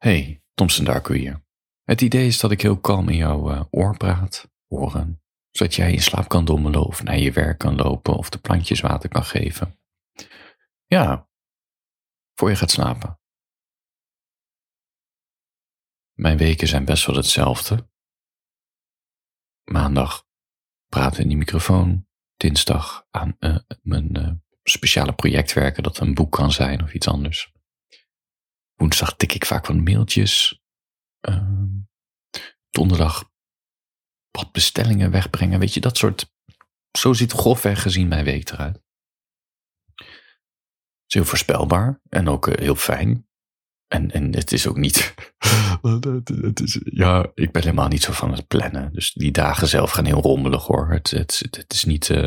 [0.00, 1.44] Hey, Thompson Darko hier.
[1.84, 5.92] Het idee is dat ik heel kalm in jouw uh, oor praat, oren, zodat jij
[5.92, 9.24] in slaap kan dommelen of naar je werk kan lopen of de plantjes water kan
[9.24, 9.80] geven.
[10.86, 11.28] Ja,
[12.34, 13.20] voor je gaat slapen.
[16.12, 17.88] Mijn weken zijn best wel hetzelfde.
[19.64, 20.26] Maandag
[20.88, 24.32] praten in die microfoon, dinsdag aan uh, mijn uh,
[24.62, 27.49] speciale project werken, dat een boek kan zijn of iets anders.
[28.80, 30.62] Woensdag tik ik vaak wat mailtjes.
[31.28, 31.62] Uh,
[32.70, 33.30] donderdag
[34.30, 35.58] wat bestellingen wegbrengen.
[35.58, 36.32] Weet je, dat soort.
[36.98, 38.74] Zo ziet grofweg gezien mijn week eruit.
[39.94, 43.28] Het is heel voorspelbaar en ook uh, heel fijn.
[43.86, 45.14] En, en het is ook niet.
[46.42, 48.92] het is, ja, ik ben helemaal niet zo van het plannen.
[48.92, 50.90] Dus die dagen zelf gaan heel rommelig hoor.
[50.90, 52.08] Het, het, het is niet.
[52.08, 52.26] Uh,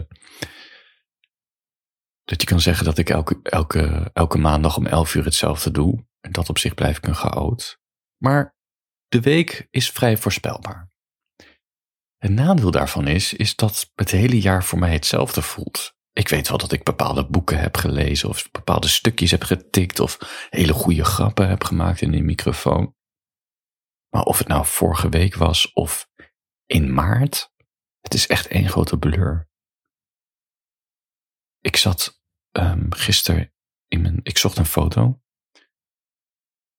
[2.24, 6.12] dat je kan zeggen dat ik elke, elke, elke maandag om 11 uur hetzelfde doe.
[6.26, 7.80] En dat op zich blijf ik een chaot.
[8.18, 8.56] Maar
[9.08, 10.92] de week is vrij voorspelbaar.
[12.18, 15.96] Het nadeel daarvan is, is dat het hele jaar voor mij hetzelfde voelt.
[16.12, 20.48] Ik weet wel dat ik bepaalde boeken heb gelezen of bepaalde stukjes heb getikt of
[20.50, 22.96] hele goede grappen heb gemaakt in een microfoon.
[24.10, 26.10] Maar of het nou vorige week was of
[26.66, 27.54] in maart,
[28.00, 29.50] het is echt één grote blur.
[31.60, 33.54] Ik zat um, gisteren
[33.88, 35.23] in mijn, ik zocht een foto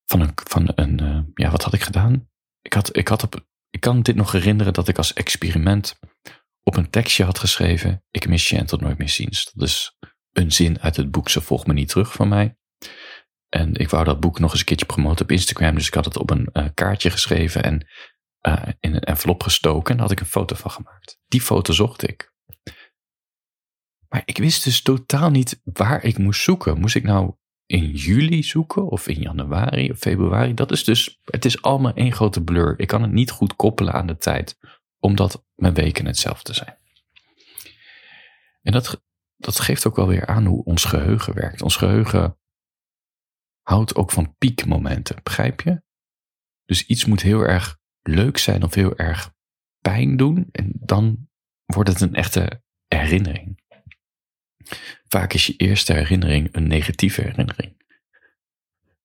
[0.05, 2.29] van een, van een uh, ja, wat had ik gedaan?
[2.61, 5.99] Ik had, ik had op, ik kan dit nog herinneren dat ik als experiment
[6.63, 9.51] op een tekstje had geschreven, ik mis je en tot nooit meer ziens.
[9.53, 9.97] Dat is
[10.31, 12.57] een zin uit het boek Ze volgt me niet terug van mij.
[13.49, 16.05] En ik wou dat boek nog eens een keertje promoten op Instagram, dus ik had
[16.05, 17.87] het op een uh, kaartje geschreven en
[18.47, 21.19] uh, in een envelop gestoken en daar had ik een foto van gemaakt.
[21.27, 22.33] Die foto zocht ik.
[24.07, 26.79] Maar ik wist dus totaal niet waar ik moest zoeken.
[26.79, 30.53] Moest ik nou in juli zoeken of in januari of februari?
[30.53, 32.79] Dat is dus, het is allemaal één grote blur.
[32.79, 34.57] Ik kan het niet goed koppelen aan de tijd,
[34.99, 36.77] omdat mijn weken hetzelfde zijn.
[38.61, 39.03] En dat,
[39.35, 41.61] dat geeft ook wel weer aan hoe ons geheugen werkt.
[41.61, 42.37] Ons geheugen
[43.61, 45.83] houdt ook van piekmomenten, begrijp je?
[46.65, 49.33] Dus iets moet heel erg leuk zijn of heel erg
[49.79, 51.29] pijn doen en dan
[51.65, 53.63] wordt het een echte herinnering.
[55.15, 57.83] Vaak is je eerste herinnering een negatieve herinnering.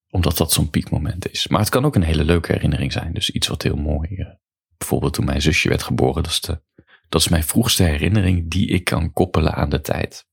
[0.09, 1.49] Omdat dat zo'n piekmoment is.
[1.49, 3.13] Maar het kan ook een hele leuke herinnering zijn.
[3.13, 4.09] Dus iets wat heel mooi.
[4.11, 4.29] Uh,
[4.77, 6.23] bijvoorbeeld toen mijn zusje werd geboren.
[6.23, 6.63] Dat is, de,
[7.09, 10.29] dat is mijn vroegste herinnering die ik kan koppelen aan de tijd.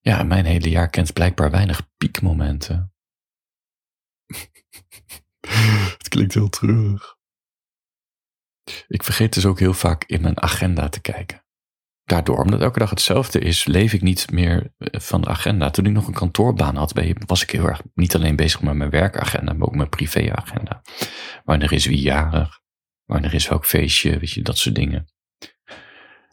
[0.00, 2.92] Ja, mijn hele jaar kent blijkbaar weinig piekmomenten.
[5.98, 7.16] het klinkt heel treurig.
[8.88, 11.41] Ik vergeet dus ook heel vaak in mijn agenda te kijken
[12.04, 15.70] daardoor, omdat elke dag hetzelfde is, leef ik niet meer eh, van de agenda.
[15.70, 16.92] Toen ik nog een kantoorbaan had,
[17.26, 20.82] was ik heel erg niet alleen bezig met mijn werkagenda, maar ook mijn privéagenda.
[21.44, 22.60] Wanneer is wie jarig?
[23.04, 24.18] Wanneer is welk feestje?
[24.18, 25.12] Weet je, dat soort dingen.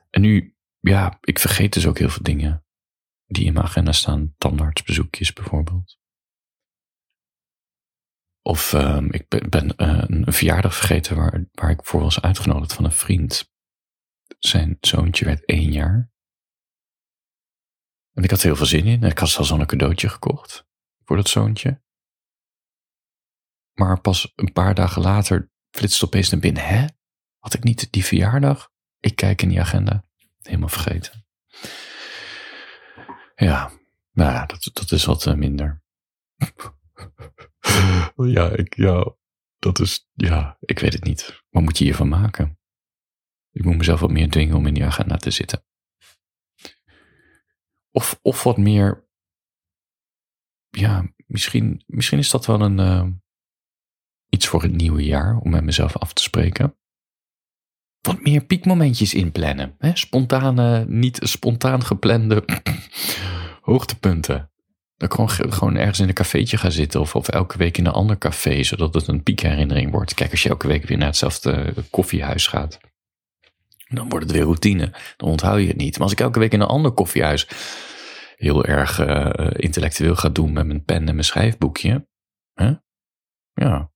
[0.09, 2.65] En nu, ja, ik vergeet dus ook heel veel dingen
[3.25, 4.33] die in mijn agenda staan.
[4.37, 5.97] Tandartsbezoekjes bijvoorbeeld.
[8.41, 12.85] Of uh, ik ben, uh, een verjaardag vergeten waar, waar ik voor was uitgenodigd van
[12.85, 13.48] een vriend
[14.39, 16.11] zijn zoontje werd één jaar.
[18.13, 19.03] En ik had heel veel zin in.
[19.03, 20.67] Ik had zelfs al een cadeautje gekocht
[21.03, 21.81] voor dat zoontje.
[23.73, 26.65] Maar pas een paar dagen later flitste opeens naar binnen.
[26.65, 26.85] Hè?
[27.37, 28.71] Had ik niet die verjaardag?
[28.99, 30.05] Ik kijk in die agenda.
[30.41, 31.25] Helemaal vergeten.
[33.35, 33.71] Ja,
[34.11, 35.83] nou ja, dat, dat is wat minder.
[38.15, 39.15] ja, ik, ja,
[39.57, 41.43] dat is, ja, ik weet het niet.
[41.49, 42.58] Wat moet je hiervan maken?
[43.51, 45.63] Ik moet mezelf wat meer dwingen om in die agenda te zitten.
[47.91, 49.07] Of, of wat meer.
[50.69, 52.79] Ja, misschien, misschien is dat wel een.
[52.79, 53.07] Uh,
[54.29, 56.75] iets voor het nieuwe jaar om met mezelf af te spreken.
[58.01, 59.75] Wat meer piekmomentjes inplannen.
[59.77, 59.95] Hè?
[59.95, 62.43] Spontane, niet spontaan geplande
[63.61, 64.51] hoogtepunten.
[64.97, 67.91] Dat ik gewoon, ergens in een cafeetje ga zitten of, of elke week in een
[67.91, 70.13] ander café, zodat het een piekherinnering wordt.
[70.13, 72.79] Kijk, als je elke week weer naar hetzelfde koffiehuis gaat,
[73.95, 74.93] dan wordt het weer routine.
[75.17, 75.93] Dan onthoud je het niet.
[75.93, 77.47] Maar als ik elke week in een ander koffiehuis
[78.35, 82.07] heel erg uh, intellectueel ga doen met mijn pen en mijn schrijfboekje.
[82.53, 82.73] Hè?
[83.53, 83.91] Ja,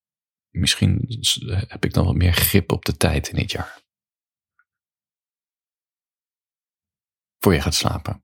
[0.49, 1.05] misschien
[1.47, 3.81] heb ik dan wat meer grip op de tijd in dit jaar.
[7.39, 8.23] Voor je gaat slapen.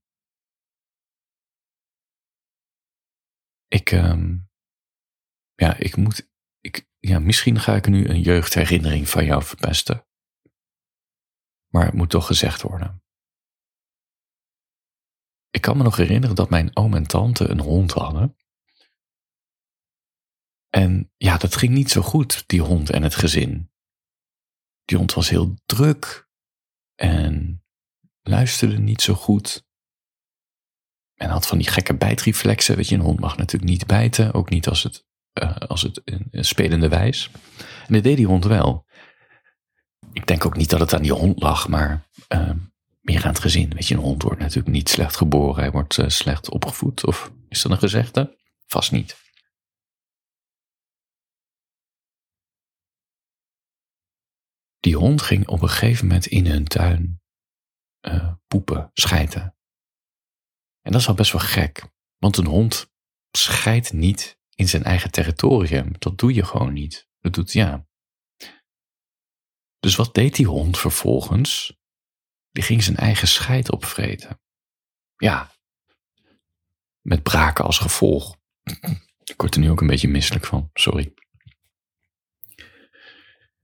[3.68, 4.50] Ik, um,
[5.56, 6.30] ja, ik moet,
[6.60, 10.09] ik, ja, misschien ga ik nu een jeugdherinnering van jou verpesten
[11.69, 13.04] maar het moet toch gezegd worden.
[15.50, 18.38] Ik kan me nog herinneren dat mijn oom en tante een hond hadden.
[20.69, 23.71] En ja, dat ging niet zo goed, die hond en het gezin.
[24.86, 26.30] Die hond was heel druk
[26.95, 27.63] en
[28.22, 29.68] luisterde niet zo goed.
[31.15, 32.75] En had van die gekke bijtreflexen.
[32.75, 35.06] Weet je, een hond mag natuurlijk niet bijten, ook niet als het,
[35.44, 37.31] uh, als het in, spelende wijs.
[37.88, 38.88] En dat deed die hond wel.
[40.19, 42.51] Ik denk ook niet dat het aan die hond lag, maar uh,
[43.01, 43.74] meer aan het gezin.
[43.74, 47.06] Weet je, een hond wordt natuurlijk niet slecht geboren, hij wordt uh, slecht opgevoed.
[47.06, 48.38] Of is dat een gezegde?
[48.66, 49.18] Vast niet.
[54.80, 57.22] Die hond ging op een gegeven moment in hun tuin
[58.01, 59.56] uh, poepen, schijten.
[60.81, 62.92] En dat is al best wel gek, want een hond
[63.31, 65.92] scheidt niet in zijn eigen territorium.
[66.00, 67.07] Dat doe je gewoon niet.
[67.19, 67.88] Dat doet ja.
[69.80, 71.78] Dus wat deed die hond vervolgens?
[72.52, 74.42] Die ging zijn eigen scheid opvreten.
[75.18, 75.52] Ja,
[77.02, 78.38] met braken als gevolg.
[79.24, 81.14] Ik word er nu ook een beetje misselijk van, sorry.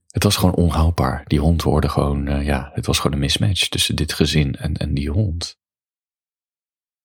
[0.06, 1.24] Het was gewoon onhoudbaar.
[1.26, 4.76] Die hond hoorde gewoon, uh, ja, het was gewoon een mismatch tussen dit gezin en,
[4.76, 5.58] en die hond.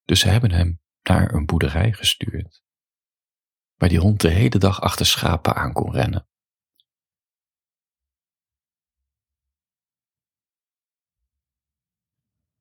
[0.06, 2.64] Dus ze hebben hem naar een boerderij gestuurd,
[3.75, 6.28] waar die hond de hele dag achter schapen aan kon rennen.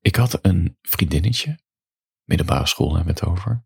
[0.01, 1.59] Ik had een vriendinnetje,
[2.25, 3.65] middelbare school hebben we het over.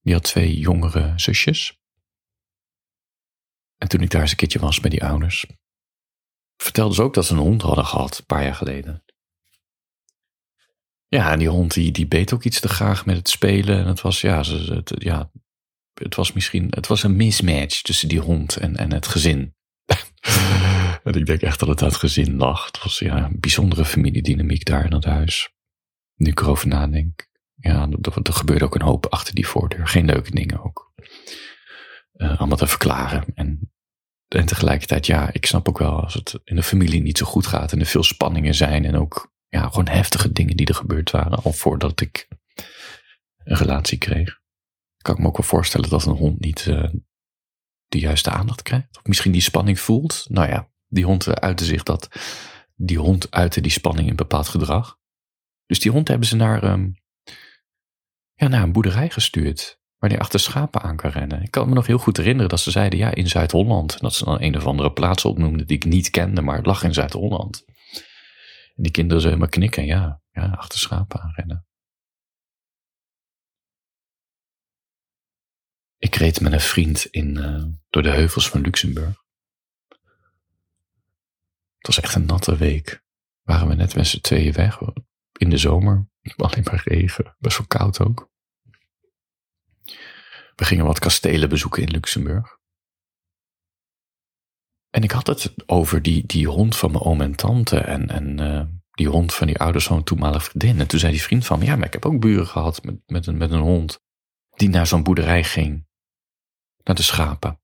[0.00, 1.80] Die had twee jongere zusjes.
[3.76, 5.46] En toen ik daar eens een keertje was bij die ouders,
[6.56, 9.04] vertelde ze ook dat ze een hond hadden gehad, een paar jaar geleden.
[11.06, 13.78] Ja, en die hond die, die beet ook iets te graag met het spelen.
[13.78, 15.30] En het was, ja, het, ja,
[15.92, 19.56] het was misschien, het was een mismatch tussen die hond en, en het gezin.
[21.08, 22.66] En ik denk echt dat het uit het gezin lag.
[22.66, 25.52] Het was ja, een bijzondere familiedynamiek daar in het huis.
[26.14, 27.28] Nu ik erover nadenk.
[27.54, 29.88] Ja, er, gebeurde ook een hoop achter die voordeur.
[29.88, 30.92] Geen leuke dingen ook.
[32.14, 33.24] Uh, allemaal te verklaren.
[33.34, 33.72] En,
[34.28, 37.46] en tegelijkertijd, ja, ik snap ook wel als het in de familie niet zo goed
[37.46, 41.10] gaat en er veel spanningen zijn en ook ja, gewoon heftige dingen die er gebeurd
[41.10, 42.28] waren, al voordat ik
[43.44, 44.40] een relatie kreeg.
[44.96, 46.88] Kan ik me ook wel voorstellen dat een hond niet uh,
[47.86, 48.96] de juiste aandacht krijgt.
[48.96, 50.24] Of misschien die spanning voelt.
[50.28, 52.08] Nou ja, die hond uitte zich dat.
[52.74, 54.98] Die hond uitte die spanning in bepaald gedrag.
[55.66, 56.96] Dus die hond hebben ze naar, um,
[58.34, 59.76] ja, naar een boerderij gestuurd.
[59.98, 61.42] Waar die achter schapen aan kan rennen.
[61.42, 64.00] Ik kan me nog heel goed herinneren dat ze zeiden ja, in Zuid-Holland.
[64.00, 66.82] Dat ze dan een of andere plaats opnoemden die ik niet kende, maar het lag
[66.82, 67.64] in Zuid-Holland.
[68.74, 71.66] En die kinderen zullen maar knikken, ja, ja, achter schapen aanrennen.
[75.96, 79.26] Ik reed met een vriend in, uh, door de heuvels van Luxemburg.
[81.88, 83.04] Was echt een natte week.
[83.42, 84.80] Waren we net met z'n tweeën weg.
[85.32, 86.08] In de zomer.
[86.36, 87.36] Alleen maar regen.
[87.38, 88.30] Best wel koud ook.
[90.54, 92.58] We gingen wat kastelen bezoeken in Luxemburg.
[94.90, 98.40] En ik had het over die, die hond van mijn oom en tante en, en
[98.40, 100.80] uh, die hond van die ouders een toenmalige vriendin.
[100.80, 103.26] En toen zei die vriend van ja, maar ik heb ook buren gehad met, met,
[103.26, 104.00] een, met een hond
[104.50, 105.86] die naar zo'n boerderij ging.
[106.84, 107.60] Naar de schapen.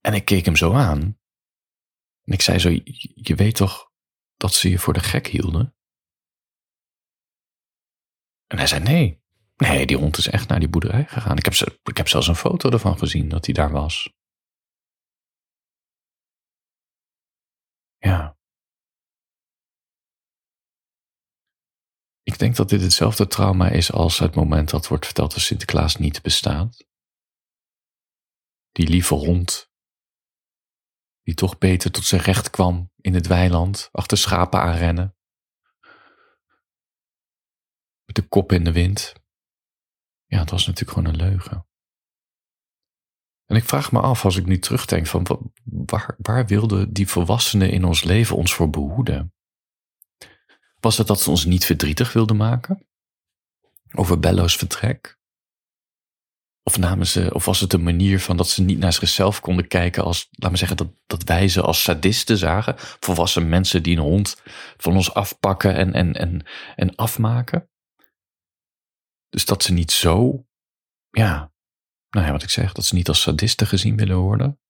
[0.00, 1.20] En ik keek hem zo aan.
[2.32, 2.68] En ik zei zo,
[3.14, 3.92] je weet toch
[4.36, 5.76] dat ze je voor de gek hielden?
[8.46, 9.22] En hij zei, nee.
[9.56, 11.36] Nee, die hond is echt naar die boerderij gegaan.
[11.36, 14.12] Ik heb, ik heb zelfs een foto ervan gezien dat hij daar was.
[17.96, 18.38] Ja.
[22.22, 25.96] Ik denk dat dit hetzelfde trauma is als het moment dat wordt verteld dat Sinterklaas
[25.96, 26.86] niet bestaat.
[28.70, 29.71] Die lieve hond,
[31.22, 35.16] die toch beter tot zijn recht kwam in het weiland, achter schapen aanrennen.
[38.04, 39.12] Met de kop in de wind.
[40.26, 41.66] Ja, het was natuurlijk gewoon een leugen.
[43.46, 47.70] En ik vraag me af, als ik nu terugdenk, van waar, waar wilden die volwassenen
[47.70, 49.34] in ons leven ons voor behoeden?
[50.80, 52.86] Was het dat ze ons niet verdrietig wilden maken?
[53.94, 55.20] Over Bello's vertrek?
[56.64, 59.68] Of, namen ze, of was het een manier van dat ze niet naar zichzelf konden
[59.68, 62.74] kijken als, laten we zeggen, dat, dat wij ze als sadisten zagen?
[62.78, 64.42] Volwassen mensen die een hond
[64.76, 67.70] van ons afpakken en, en, en, en afmaken?
[69.28, 70.46] Dus dat ze niet zo,
[71.10, 71.52] ja,
[72.10, 74.60] nou ja, wat ik zeg, dat ze niet als sadisten gezien willen worden?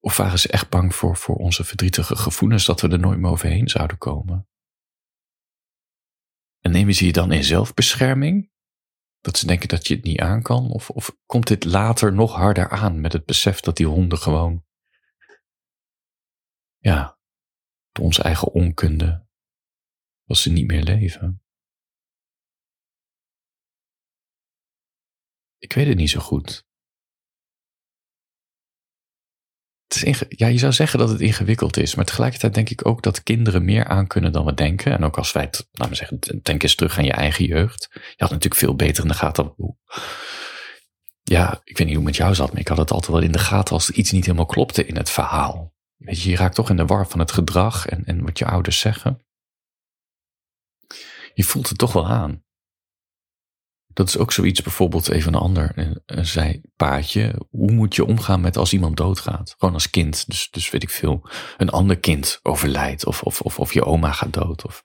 [0.00, 3.30] Of waren ze echt bang voor, voor onze verdrietige gevoelens dat we er nooit meer
[3.30, 4.48] overheen zouden komen?
[6.60, 8.50] En nemen ze je dan in zelfbescherming?
[9.20, 10.70] Dat ze denken dat je het niet aan kan?
[10.70, 14.64] Of, of komt dit later nog harder aan met het besef dat die honden gewoon,
[16.78, 17.18] ja,
[17.92, 19.26] door onze eigen onkunde,
[20.24, 21.42] dat ze niet meer leven?
[25.58, 26.69] Ik weet het niet zo goed.
[30.28, 33.64] Ja, je zou zeggen dat het ingewikkeld is, maar tegelijkertijd denk ik ook dat kinderen
[33.64, 34.92] meer aankunnen dan we denken.
[34.92, 37.88] En ook als wij, laten we zeggen, denk eens terug aan je eigen jeugd.
[37.92, 39.54] Je had natuurlijk veel beter in de gaten.
[41.22, 43.22] Ja, ik weet niet hoe het met jou zat, maar ik had het altijd wel
[43.22, 45.74] in de gaten als iets niet helemaal klopte in het verhaal.
[45.96, 48.46] Weet je, je raakt toch in de war van het gedrag en, en wat je
[48.46, 49.24] ouders zeggen.
[51.34, 52.44] Je voelt het toch wel aan.
[53.92, 57.34] Dat is ook zoiets, bijvoorbeeld even een ander een zijpaadje.
[57.50, 59.54] Hoe moet je omgaan met als iemand doodgaat?
[59.58, 60.26] Gewoon als kind.
[60.26, 64.12] Dus, dus weet ik veel, een ander kind overlijdt of, of, of, of je oma
[64.12, 64.64] gaat dood.
[64.64, 64.84] Of...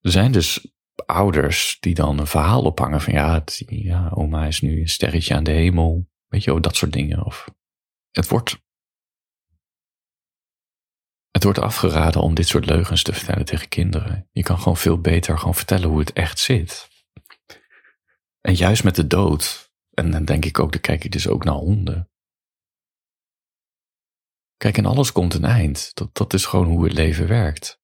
[0.00, 0.72] Er zijn dus
[1.06, 5.44] ouders die dan een verhaal ophangen van ja, ja, oma is nu een sterretje aan
[5.44, 6.08] de hemel.
[6.28, 7.24] Weet je, oh, dat soort dingen.
[7.24, 7.48] Of
[8.10, 8.62] het wordt
[11.30, 14.28] het wordt afgeraden om dit soort leugens te vertellen tegen kinderen.
[14.32, 16.88] Je kan gewoon veel beter gewoon vertellen hoe het echt zit.
[18.46, 21.44] En juist met de dood, en dan denk ik ook, dan kijk ik dus ook
[21.44, 22.10] naar honden.
[24.56, 25.90] Kijk, en alles komt een eind.
[25.94, 27.80] Dat, dat is gewoon hoe het leven werkt.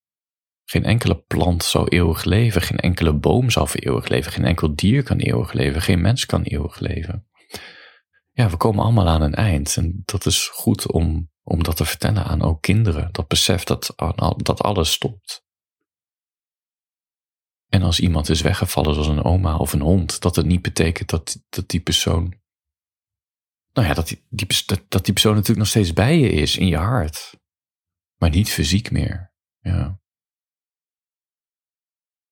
[0.64, 4.74] Geen enkele plant zou eeuwig leven, geen enkele boom zal voor eeuwig leven, geen enkel
[4.74, 7.28] dier kan eeuwig leven, geen mens kan eeuwig leven.
[8.30, 11.84] Ja, we komen allemaal aan een eind en dat is goed om, om dat te
[11.84, 13.08] vertellen aan ook kinderen.
[13.12, 13.94] Dat besef dat,
[14.36, 15.44] dat alles stopt.
[17.70, 21.08] En als iemand is weggevallen, zoals een oma of een hond, dat het niet betekent
[21.08, 22.34] dat, dat die persoon.
[23.72, 24.22] Nou ja, dat die,
[24.88, 27.38] dat, die persoon natuurlijk nog steeds bij je is, in je hart.
[28.16, 29.32] Maar niet fysiek meer.
[29.60, 30.00] Ja.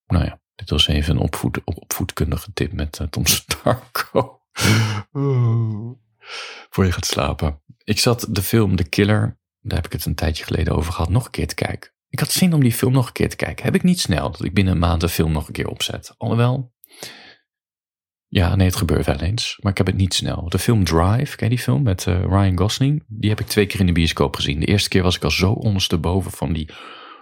[0.07, 4.43] Nou ja, dit was even een opvoed, opvoedkundige tip met uh, Tom Starko.
[6.71, 7.63] Voor je gaat slapen.
[7.85, 11.11] Ik zat de film The Killer, daar heb ik het een tijdje geleden over gehad,
[11.11, 11.91] nog een keer te kijken.
[12.09, 13.65] Ik had zin om die film nog een keer te kijken.
[13.65, 16.15] Heb ik niet snel dat ik binnen een maand de film nog een keer opzet.
[16.17, 16.73] Alhoewel,
[18.31, 19.59] ja, nee, het gebeurt wel eens.
[19.61, 20.49] Maar ik heb het niet snel.
[20.49, 23.05] De film Drive, ken je die film met uh, Ryan Gosling?
[23.07, 24.61] Die heb ik twee keer in de bioscoop gezien.
[24.61, 26.71] De eerste keer was ik al zo ondersteboven van die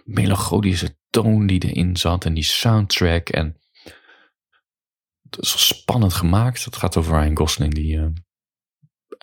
[0.04, 2.24] melancholische toon die erin zat.
[2.24, 3.28] En die soundtrack.
[3.28, 3.60] En
[5.30, 6.64] het is spannend gemaakt.
[6.64, 7.96] Het gaat over Ryan Gosling die...
[7.96, 8.06] Uh,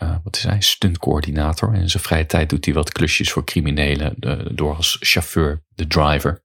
[0.03, 1.73] uh, wat is hij, stuntcoördinator.
[1.73, 4.15] En in zijn vrije tijd doet hij wat klusjes voor criminelen
[4.55, 6.43] door als chauffeur, de driver,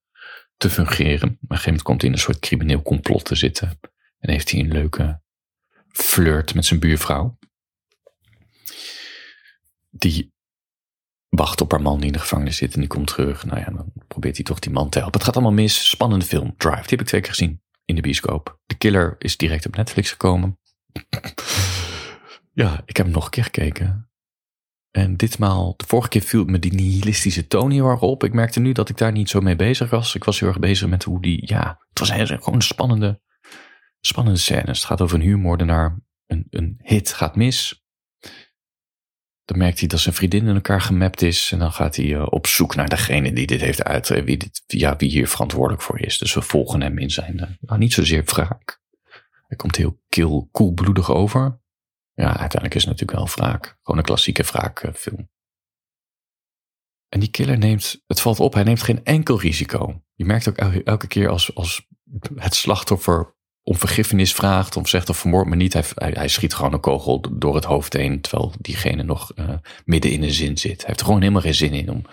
[0.57, 1.29] te fungeren.
[1.29, 3.79] Op een gegeven moment komt hij in een soort crimineel complot te zitten.
[4.19, 5.21] En heeft hij een leuke
[5.89, 7.39] flirt met zijn buurvrouw.
[9.91, 10.33] Die
[11.29, 13.45] wacht op haar man die in de gevangenis zit en die komt terug.
[13.45, 15.17] Nou ja, dan probeert hij toch die man te helpen.
[15.17, 15.89] Het gaat allemaal mis.
[15.89, 16.55] Spannende film.
[16.57, 16.81] Drive.
[16.81, 18.61] Die heb ik twee keer gezien in de bioscoop.
[18.67, 20.59] The Killer is direct op Netflix gekomen.
[22.59, 24.11] Ja, ik heb nog een keer gekeken.
[24.91, 28.25] En ditmaal, de vorige keer viel me die nihilistische toon heel erg op.
[28.25, 30.15] Ik merkte nu dat ik daar niet zo mee bezig was.
[30.15, 33.21] Ik was heel erg bezig met hoe die, ja, het was gewoon een spannende,
[34.01, 34.63] spannende scène.
[34.65, 35.99] Het gaat over een huurmoordenaar.
[36.27, 37.85] Een, een hit gaat mis.
[39.45, 41.53] Dan merkt hij dat zijn vriendin in elkaar gemapt is.
[41.53, 44.63] En dan gaat hij uh, op zoek naar degene die dit heeft uit, wie, dit,
[44.67, 46.19] ja, wie hier verantwoordelijk voor is.
[46.19, 48.81] Dus we volgen hem in zijn, uh, nou, niet zozeer wraak.
[49.47, 51.61] Hij komt heel kil, koelbloedig over.
[52.19, 53.79] Ja, uiteindelijk is het natuurlijk wel wraak.
[53.83, 55.31] Gewoon een klassieke wraakfilm.
[57.09, 60.03] En die killer neemt, het valt op, hij neemt geen enkel risico.
[60.15, 61.87] Je merkt ook elke, keer als, als
[62.35, 66.73] het slachtoffer om vergiffenis vraagt of zegt of vermoord me niet, hij, hij, schiet gewoon
[66.73, 69.51] een kogel door het hoofd heen, terwijl diegene nog uh,
[69.85, 70.77] midden in een zin zit.
[70.77, 72.05] Hij heeft er gewoon helemaal geen zin in om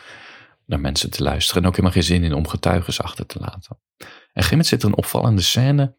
[0.65, 3.69] naar mensen te luisteren en ook helemaal geen zin in om getuigen achter te laten.
[3.69, 5.95] En op een gegeven moment zit er een opvallende scène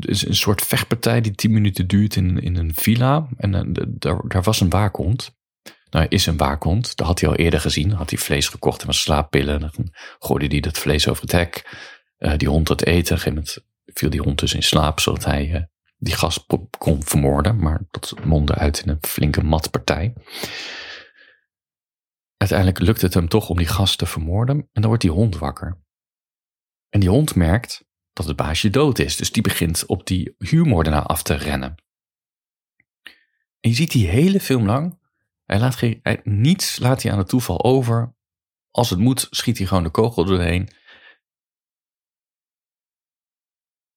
[0.00, 3.28] is een soort vechtpartij die tien minuten duurt in, in een villa.
[3.36, 5.34] En uh, daar, daar was een waakhond.
[5.90, 6.96] Nou, is een waakhond.
[6.96, 7.92] Dat had hij al eerder gezien.
[7.92, 9.54] Had hij vlees gekocht en wat slaappillen.
[9.54, 11.78] En dan gooide hij dat vlees over het hek.
[12.18, 13.16] Uh, die hond had eten.
[13.16, 13.46] Op een
[13.84, 15.62] viel die hond dus in slaap, zodat hij uh,
[15.96, 16.46] die gast
[16.78, 17.56] kon vermoorden.
[17.56, 20.12] Maar dat mondde uit in een flinke matpartij.
[22.36, 24.56] Uiteindelijk lukt het hem toch om die gast te vermoorden.
[24.56, 25.78] En dan wordt die hond wakker.
[26.88, 29.16] En die hond merkt dat het baasje dood is.
[29.16, 31.74] Dus die begint op die huurmoordenaar af te rennen.
[33.60, 34.98] En je ziet die hele film lang,
[35.44, 38.14] hij laat geen, hij, niets laat hij aan het toeval over.
[38.70, 40.68] Als het moet, schiet hij gewoon de kogel doorheen.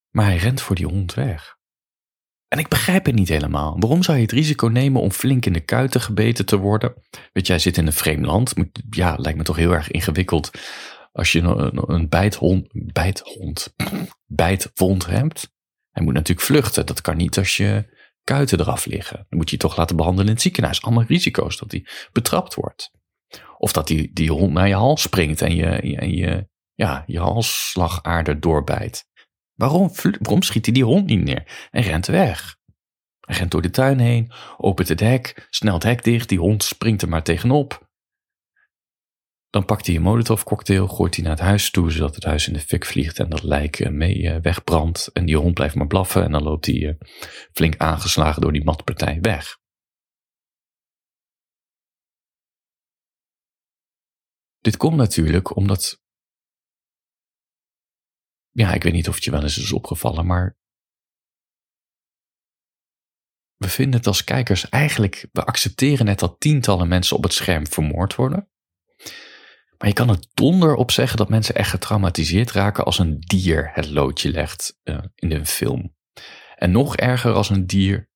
[0.09, 1.57] Maar hij rent voor die hond weg.
[2.47, 3.79] En ik begrijp het niet helemaal.
[3.79, 6.93] Waarom zou je het risico nemen om flink in de kuiten gebeten te worden?
[7.33, 8.53] Weet je, hij zit in een vreemd land.
[8.89, 10.51] Ja, lijkt me toch heel erg ingewikkeld
[11.15, 13.73] als je een, een bijthond, bijthond,
[14.25, 15.53] bijtwond hebt,
[15.91, 16.85] hij moet natuurlijk vluchten.
[16.85, 19.25] Dat kan niet als je kuiten eraf liggen.
[19.29, 20.81] Dan moet je toch laten behandelen in het ziekenhuis.
[20.81, 22.91] Allemaal risico's dat hij betrapt wordt.
[23.57, 27.19] Of dat die, die hond naar je hals springt en je, en je, ja, je
[27.19, 29.05] halsslagader doorbijt.
[29.53, 32.57] Waarom, waarom schiet hij die hond niet neer en rent weg?
[33.19, 36.63] Hij rent door de tuin heen, opent het hek, snelt het hek dicht, die hond
[36.63, 37.84] springt er maar tegenop.
[39.55, 42.47] Dan pakt hij een molotov cocktail, gooit hij naar het huis toe, zodat het huis
[42.47, 45.07] in de fik vliegt en dat lijk eh, mee eh, wegbrandt.
[45.13, 47.07] En die hond blijft maar blaffen en dan loopt hij eh,
[47.51, 49.57] flink aangeslagen door die matpartij weg.
[54.59, 56.01] Dit komt natuurlijk omdat.
[58.51, 60.57] Ja, ik weet niet of het je wel eens is opgevallen, maar.
[63.55, 65.27] We vinden het als kijkers eigenlijk.
[65.31, 68.49] We accepteren net dat tientallen mensen op het scherm vermoord worden.
[69.77, 73.71] Maar je kan er donder op zeggen dat mensen echt getraumatiseerd raken als een dier
[73.73, 75.95] het loodje legt uh, in een film.
[76.55, 78.09] En nog erger als een dier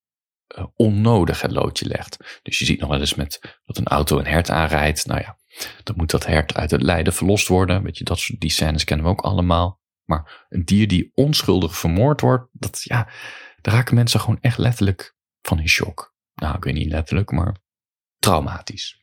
[0.57, 2.39] uh, onnodig het loodje legt.
[2.43, 5.05] Dus je ziet nog wel eens met dat een auto een hert aanrijdt.
[5.05, 5.37] Nou ja,
[5.83, 7.83] dan moet dat hert uit het lijden verlost worden.
[7.83, 9.79] Weet je, dat soort, die scènes kennen we ook allemaal.
[10.05, 13.09] Maar een dier die onschuldig vermoord wordt, dat ja,
[13.61, 16.15] daar raken mensen gewoon echt letterlijk van in shock.
[16.35, 17.55] Nou, ik weet niet letterlijk, maar
[18.17, 18.99] traumatisch.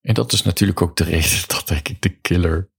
[0.00, 2.70] En dat is natuurlijk ook de reden dat denk ik de killer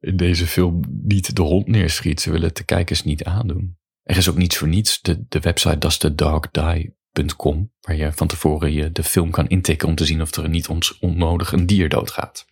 [0.00, 2.20] in deze film niet de hond neerschiet.
[2.20, 3.78] Ze willen het de kijkers niet aandoen.
[4.02, 8.92] Er is ook niets voor niets de, de website dasthedogdie.com waar je van tevoren je
[8.92, 10.68] de film kan intikken om te zien of er niet
[11.00, 12.46] onnodig een dier doodgaat.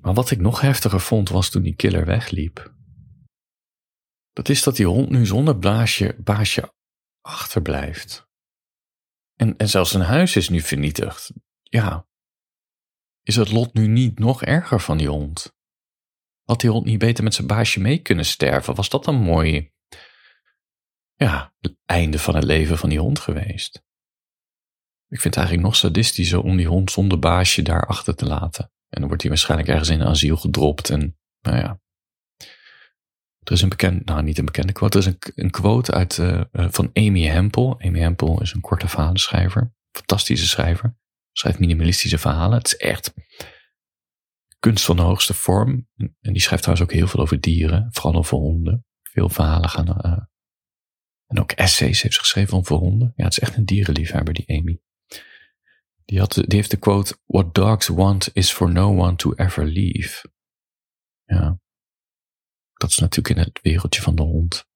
[0.00, 2.74] Maar wat ik nog heftiger vond was toen die killer wegliep.
[4.32, 6.72] Dat is dat die hond nu zonder baasje, baasje
[7.20, 8.28] achterblijft.
[9.34, 11.32] En, en zelfs zijn huis is nu vernietigd.
[11.68, 12.06] Ja,
[13.22, 15.56] is het lot nu niet nog erger van die hond?
[16.44, 18.74] Had die hond niet beter met zijn baasje mee kunnen sterven?
[18.74, 19.72] Was dat een mooi,
[21.14, 23.76] ja, einde van het leven van die hond geweest?
[25.08, 28.64] Ik vind het eigenlijk nog sadistischer om die hond zonder baasje daar achter te laten.
[28.64, 31.80] En dan wordt hij waarschijnlijk ergens in een asiel gedropt en, nou ja.
[33.38, 36.16] Er is een bekend, nou niet een bekende quote, er is een, een quote uit,
[36.16, 37.80] uh, van Amy Hempel.
[37.80, 40.96] Amy Hempel is een korte verhalenschrijver, fantastische schrijver
[41.38, 42.58] schrijft minimalistische verhalen.
[42.58, 43.14] Het is echt
[44.58, 45.88] kunst van de hoogste vorm.
[45.96, 48.86] En die schrijft trouwens ook heel veel over dieren, vooral over honden.
[49.02, 49.88] Veel verhalen gaan.
[49.88, 50.24] Uh,
[51.26, 53.12] en ook essays heeft ze geschreven over honden.
[53.16, 54.80] Ja, het is echt een dierenliefhebber, die Amy.
[56.04, 59.64] Die, had, die heeft de quote: What dogs want is for no one to ever
[59.64, 60.30] leave.
[61.24, 61.60] Ja.
[62.74, 64.66] Dat is natuurlijk in het wereldje van de hond.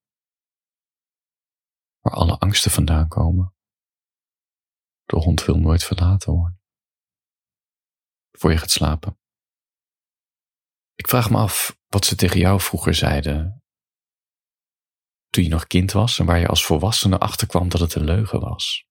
[2.01, 3.52] Waar alle angsten vandaan komen.
[5.13, 6.61] De hond wil nooit verlaten worden.
[8.31, 9.19] Voor je gaat slapen.
[10.95, 13.63] Ik vraag me af wat ze tegen jou vroeger zeiden.
[15.29, 18.41] Toen je nog kind was en waar je als volwassene achterkwam dat het een leugen
[18.41, 18.87] was.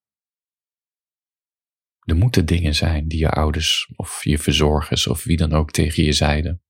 [1.99, 6.03] Er moeten dingen zijn die je ouders of je verzorgers of wie dan ook tegen
[6.03, 6.63] je zeiden.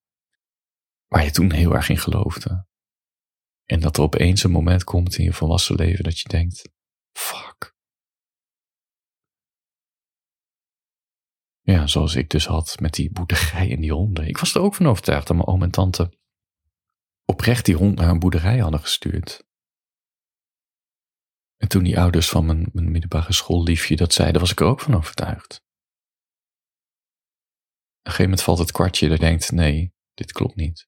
[1.08, 2.68] Waar je toen heel erg in geloofde.
[3.66, 6.70] En dat er opeens een moment komt in je volwassen leven dat je denkt:
[7.12, 7.80] fuck,
[11.62, 14.28] Ja, zoals ik dus had met die boerderij en die honden.
[14.28, 16.20] Ik was er ook van overtuigd dat mijn oom en tante
[17.26, 19.44] oprecht die hond naar een boerderij hadden gestuurd.
[21.58, 24.80] En toen die ouders van mijn, mijn middelbare schoolliefje dat zeiden, was ik er ook
[24.80, 25.56] van overtuigd.
[28.02, 30.88] Op een gegeven moment valt het kwartje dat denkt, nee, dit klopt niet.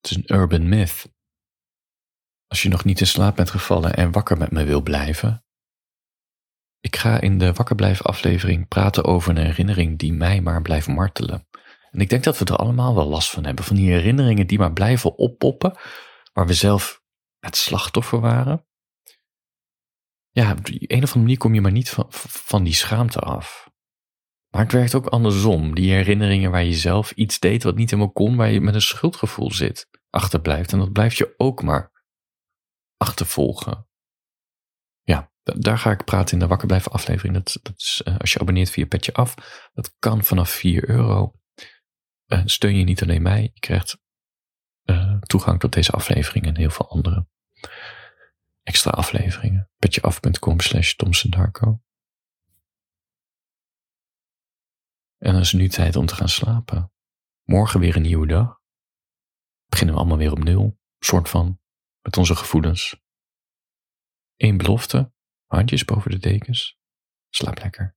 [0.00, 1.12] Het is een urban myth.
[2.46, 5.43] Als je nog niet in slaap bent gevallen en wakker met me wil blijven,
[6.84, 11.48] ik ga in de Wakkerblijf aflevering praten over een herinnering die mij maar blijft martelen.
[11.90, 13.64] En ik denk dat we er allemaal wel last van hebben.
[13.64, 15.76] Van die herinneringen die maar blijven oppoppen.
[16.32, 17.02] Waar we zelf
[17.38, 18.66] het slachtoffer waren.
[20.30, 23.70] Ja, op een of andere manier kom je maar niet van, van die schaamte af.
[24.50, 25.74] Maar het werkt ook andersom.
[25.74, 28.36] Die herinneringen waar je zelf iets deed wat niet helemaal kon.
[28.36, 29.88] Waar je met een schuldgevoel zit.
[30.10, 30.72] Achterblijft.
[30.72, 31.92] En dat blijft je ook maar
[32.96, 33.86] achtervolgen.
[35.44, 37.34] Daar ga ik praten in de Wakker Blijven aflevering.
[37.34, 39.34] Dat, dat is, uh, als je abonneert via Petje Af,
[39.72, 41.34] dat kan vanaf 4 euro.
[42.26, 43.98] Uh, steun je niet alleen mij, je krijgt
[44.84, 47.26] uh, toegang tot deze aflevering en heel veel andere
[48.62, 49.70] extra afleveringen.
[49.78, 50.94] Petjeaf.com slash
[51.28, 51.82] Darko.
[55.18, 56.92] En dan is nu tijd om te gaan slapen.
[57.42, 58.60] Morgen weer een nieuwe dag.
[59.66, 61.60] Beginnen we allemaal weer op nul, soort van,
[62.00, 63.02] met onze gevoelens.
[64.36, 65.12] Eén belofte,
[65.54, 66.78] handjes boven de dekens.
[67.30, 67.96] Slaap lekker.